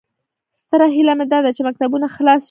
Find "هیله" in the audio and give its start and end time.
0.95-1.13